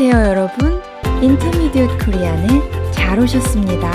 [0.00, 0.80] 안녕하세요, 여러분.
[1.20, 2.46] 인터미디엇 코리안에
[2.92, 3.90] 잘 오셨습니다.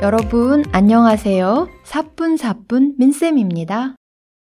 [0.00, 1.68] 여러분, 안녕하세요.
[1.84, 3.94] 사뿐사뿐 민쌤입니다.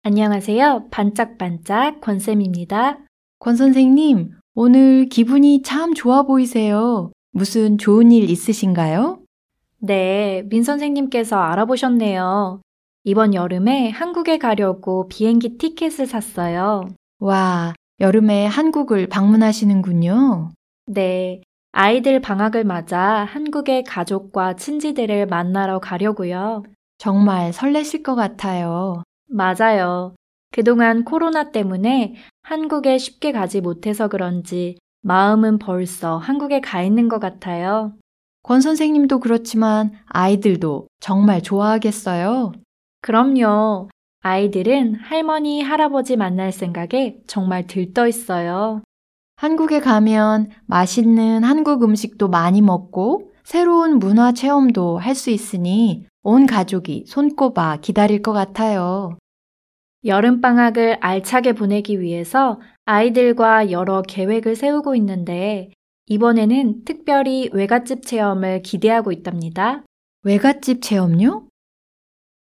[0.04, 0.84] 안녕하세요.
[0.92, 2.98] 반짝반짝 권쌤입니다.
[3.40, 7.10] 권 선생님, 오늘 기분이 참 좋아 보이세요.
[7.36, 9.18] 무슨 좋은 일 있으신가요?
[9.78, 12.62] 네, 민 선생님께서 알아보셨네요.
[13.04, 16.88] 이번 여름에 한국에 가려고 비행기 티켓을 샀어요.
[17.18, 20.52] 와, 여름에 한국을 방문하시는군요.
[20.86, 26.62] 네, 아이들 방학을 맞아 한국의 가족과 친지들을 만나러 가려고요.
[26.96, 29.02] 정말 설레실 것 같아요.
[29.28, 30.14] 맞아요.
[30.52, 34.78] 그동안 코로나 때문에 한국에 쉽게 가지 못해서 그런지
[35.10, 37.92] 마음은 벌써 한국에 가 있는 것 같아요.
[38.42, 42.50] 권 선생님도 그렇지만 아이들도 정말 좋아하겠어요?
[43.02, 43.88] 그럼요.
[44.22, 48.82] 아이들은 할머니, 할아버지 만날 생각에 정말 들떠 있어요.
[49.36, 57.04] 한국에 가면 맛있는 한국 음식도 많이 먹고 새로운 문화 체험도 할 수 있으니 온 가족이
[57.06, 59.16] 손꼽아 기다릴 것 같아요.
[60.06, 65.70] 여름방학을 알차게 보내기 위해서 아이들과 여러 계획을 세우고 있는데
[66.06, 69.82] 이번에는 특별히 외갓집 체험을 기대하고 있답니다.
[70.22, 71.48] 외갓집 체험요?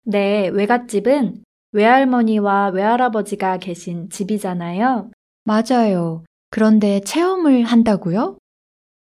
[0.03, 5.11] 네, 외갓집은 외할머니와 외할아버지가 계신 집이잖아요.
[5.43, 6.25] 맞아요.
[6.49, 8.37] 그런데 체험을 한다고요?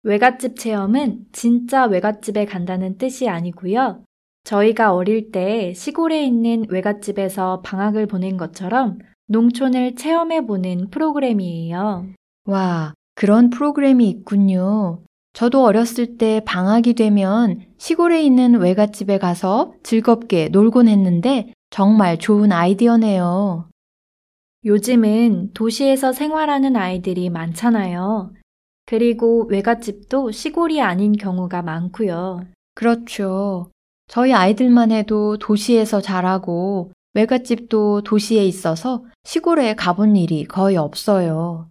[0.03, 4.03] 외갓집 체험은 진짜 외갓집에 간다는 뜻이 아니고요.
[4.43, 12.07] 저희가 어릴 때 시골에 있는 외갓집에서 방학을 보낸 것처럼 농촌을 체험해 보는 프로그램이에요.
[12.45, 15.01] 와, 그런 프로그램이 있군요.
[15.31, 23.69] 저도 어렸을 때 방학이 되면 시골에 있는 외갓집에 가서 즐겁게 놀곤 했는데 정말 좋은 아이디어네요.
[24.65, 28.31] 요즘은 도시에서 생활하는 아이들이 많잖아요.
[28.85, 32.45] 그리고 외갓집도 시골이 아닌 경우가 많고요.
[32.75, 33.71] 그렇죠.
[34.07, 41.69] 저희 아이들만 해도 도시에서 자라고 외갓집도 도시에 있어서 시골에 가본 일이 거의 없어요.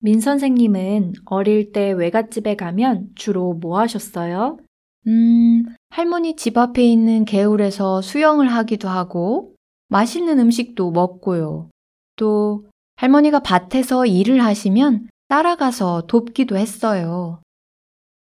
[0.00, 4.58] 민 선생님은 어릴 때 외갓집에 가면 주로 뭐 하셨어요?
[5.06, 9.54] 음, 할머니 집 앞에 있는 개울에서 수영을 하기도 하고
[9.88, 11.70] 맛있는 음식도 먹고요.
[12.16, 17.40] 또 할머니가 밭에서 일을 하시면 따라가서 돕기도 했어요.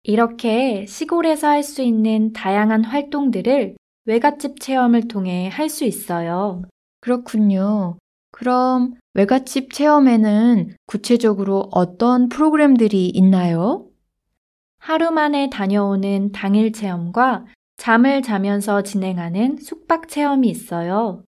[0.04, 6.64] 이렇게 시골에서 할 수 있는 다양한 활동들을 외갓집 체험을 통해 할 수 있어요.
[7.02, 7.98] 그렇군요.
[8.32, 13.86] 그럼 외갓집 체험에는 구체적으로 어떤 프로그램들이 있나요?
[14.80, 17.46] 하루 만에 다녀오는 당일 체험과
[17.78, 21.24] 잠을 자면서 진행하는 숙박 체험이 있어요.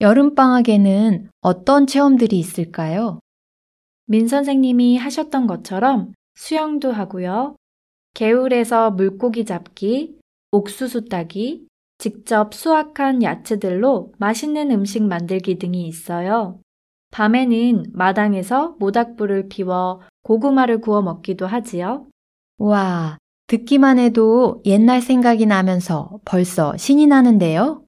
[0.00, 3.20] 여름방학에는 어떤 체험들이 있을까요?
[4.06, 7.56] 민 선생님이 하셨던 것처럼 수영도 하고요.
[8.14, 10.16] 개울에서 물고기 잡기,
[10.52, 11.66] 옥수수 따기,
[11.98, 16.60] 직접 수확한 야채들로 맛있는 음식 만들기 등이 있어요.
[17.10, 22.06] 밤에는 마당에서 모닥불을 피워 고구마를 구워 먹기도 하지요.
[22.58, 27.84] 와, 듣기만 해도 옛날 생각이 나면서 벌써 신이 나는데요?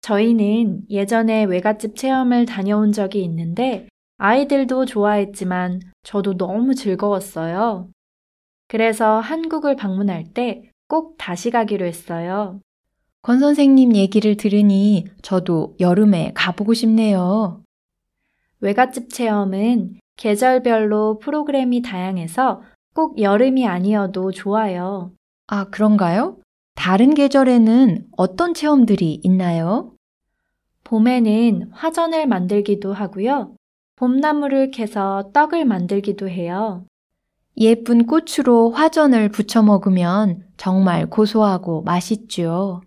[0.00, 3.88] 저희는 예전에 외갓집 체험을 다녀온 적이 있는데
[4.18, 7.88] 아이들도 좋아했지만 저도 너무 즐거웠어요.
[8.68, 12.60] 그래서 한국을 방문할 때 꼭 다시 가기로 했어요.
[13.22, 17.62] 권 선생님 얘기를 들으니 저도 여름에 가보고 싶네요.
[18.60, 22.62] 외갓집 체험은 계절별로 프로그램이 다양해서
[22.94, 25.10] 꼭 여름이 아니어도 좋아요.
[25.48, 26.38] 아, 그런가요?
[26.74, 29.92] 다른 계절에는 어떤 체험들이 있나요?
[30.84, 33.56] 봄에는 화전을 만들기도 하고요.
[33.96, 36.84] 봄나무를 캐서 떡을 만들기도 해요.
[37.58, 42.82] 예쁜 꽃으로 화전을 부쳐 먹으면 정말 고소하고 맛있죠.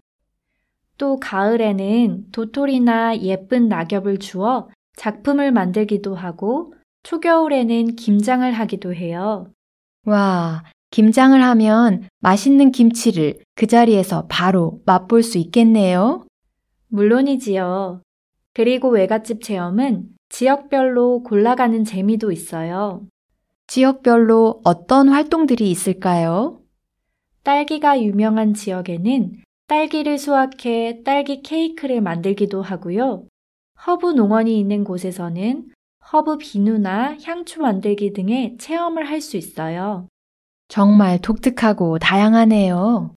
[0.97, 6.73] 또 가을에는 도토리나 예쁜 낙엽을 주어 작품을 만들기도 하고
[7.03, 9.47] 초겨울에는 김장을 하기도 해요.
[10.05, 16.25] 와, 김장을 하면 맛있는 김치를 그 자리에서 바로 맛볼 수 있겠네요.
[16.89, 18.01] 물론이지요.
[18.53, 23.05] 그리고 외갓집 체험은 지역별로 골라가는 재미도 있어요.
[23.69, 26.59] 지역별로 어떤 활동들이 있을까요?
[27.43, 33.27] 딸기가 유명한 지역에는 딸기를 수확해 딸기 케이크를 만들기도 하고요.
[33.85, 35.69] 허브 농원이 있는 곳에서는
[36.11, 40.07] 허브 비누나 향초 만들기 등의 체험을 할 수 있어요.
[40.67, 43.13] 정말 독특하고 다양하네요.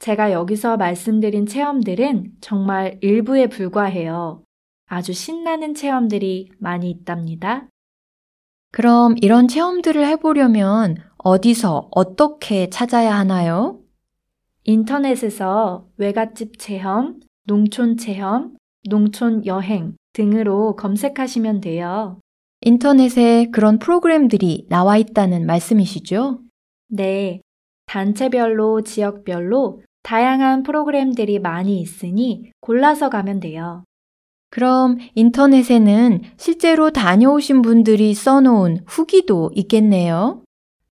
[0.00, 4.42] 제가 여기서 말씀드린 체험들은 정말 일부에 불과해요.
[4.86, 7.68] 아주 신나는 체험들이 많이 있답니다.
[8.74, 13.78] 그럼 이런 체험들을 해보려면 어디서 어떻게 찾아야 하나요?
[14.64, 18.56] 인터넷에서 외갓집 체험, 농촌 체험,
[18.90, 22.18] 농촌 여행 등으로 검색하시면 돼요.
[22.62, 26.40] 인터넷에 그런 프로그램들이 나와 있다는 말씀이시죠?
[26.88, 27.42] 네.
[27.86, 33.84] 단체별로, 지역별로 다양한 프로그램들이 많이 있으니 골라서 가면 돼요.
[34.54, 40.44] 그럼 인터넷에는 실제로 다녀오신 분들이 써놓은 후기도 있겠네요?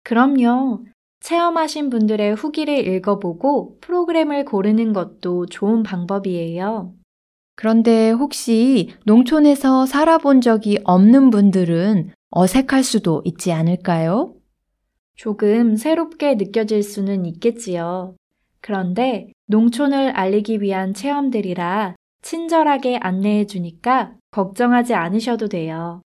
[0.03, 0.87] 그럼요.
[1.21, 6.95] 체험하신 분들의 후기를 읽어보고 프로그램을 고르는 것도 좋은 방법이에요.
[7.55, 14.33] 그런데 혹시 농촌에서 살아본 적이 없는 분들은 어색할 수도 있지 않을까요?
[15.17, 18.17] 조금 새롭게 느껴질 수는 있겠지요.
[18.63, 26.03] 그런데 농촌을 알리기 위한 체험들이라 친절하게 안내해 주니까 걱정하지 않으셔도 돼요.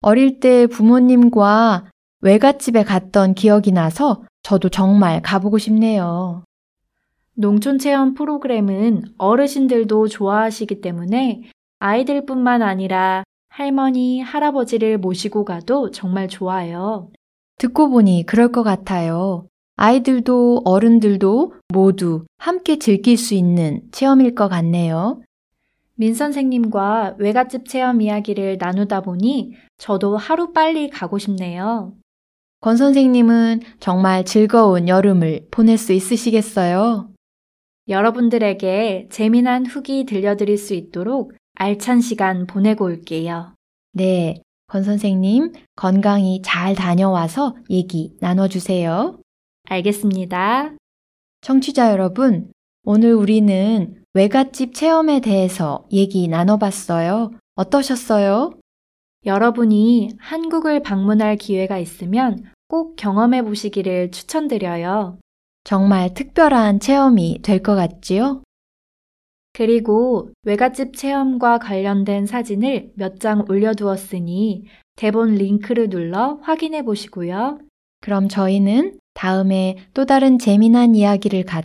[0.00, 1.86] 어릴 때 부모님과
[2.20, 6.44] 외갓집에 갔던 기억이 나서 저도 정말 가보고 싶네요.
[7.34, 11.42] 농촌 체험 프로그램은 어르신들도 좋아하시기 때문에
[11.80, 17.10] 아이들뿐만 아니라 할머니, 할아버지를 모시고 가도 정말 좋아요.
[17.58, 19.46] 듣고 보니 그럴 것 같아요.
[19.76, 25.20] 아이들도 어른들도 모두 함께 즐길 수 있는 체험일 것 같네요.
[25.96, 31.94] 민 선생님과 외갓집 체험 이야기를 나누다 보니 저도 하루 빨리 가고 싶네요.
[32.60, 37.10] 권 선생님은 정말 즐거운 여름을 보낼 수 있으시겠어요?
[37.88, 43.54] 여러분들에게 재미난 후기 들려드릴 수 있도록 알찬 시간 보내고 올게요.
[43.92, 44.40] 네.
[44.66, 49.20] 권 선생님, 건강히 잘 다녀와서 얘기 나눠주세요.
[49.68, 50.74] 알겠습니다.
[51.42, 52.50] 청취자 여러분,
[52.84, 57.30] 오늘 우리는 외갓집 체험에 대해서 얘기 나눠봤어요.
[57.56, 58.52] 어떠셨어요?
[59.24, 65.18] 여러분이 한국을 방문할 기회가 있으면 꼭 경험해 보시기를 추천드려요.
[65.64, 68.42] 정말 특별한 체험이 될 것 같지요?
[69.54, 74.64] 그리고 외갓집 체험과 관련된 사진을 몇 장 올려두었으니
[74.96, 77.60] 대본 링크를 눌러 확인해 보시고요.
[78.00, 81.64] 그럼 저희는 다음에 또 다른 재미난 이야기를 갖